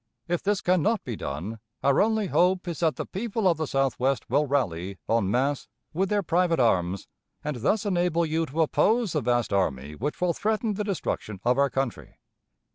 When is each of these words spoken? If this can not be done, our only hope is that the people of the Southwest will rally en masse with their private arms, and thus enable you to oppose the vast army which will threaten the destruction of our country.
If 0.27 0.41
this 0.41 0.61
can 0.61 0.81
not 0.81 1.03
be 1.03 1.15
done, 1.15 1.59
our 1.83 2.01
only 2.01 2.25
hope 2.25 2.67
is 2.67 2.79
that 2.79 2.95
the 2.95 3.05
people 3.05 3.47
of 3.47 3.57
the 3.57 3.67
Southwest 3.67 4.27
will 4.31 4.47
rally 4.47 4.97
en 5.07 5.29
masse 5.29 5.67
with 5.93 6.09
their 6.09 6.23
private 6.23 6.59
arms, 6.59 7.07
and 7.43 7.57
thus 7.57 7.85
enable 7.85 8.25
you 8.25 8.47
to 8.47 8.63
oppose 8.63 9.11
the 9.13 9.21
vast 9.21 9.53
army 9.53 9.93
which 9.93 10.19
will 10.19 10.33
threaten 10.33 10.73
the 10.73 10.83
destruction 10.83 11.39
of 11.45 11.59
our 11.59 11.69
country. 11.69 12.17